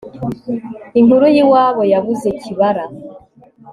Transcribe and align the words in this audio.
inkuru 0.99 1.25
y'iwabo 1.35 1.81
yabuze 1.93 2.27
kibara 2.41 2.85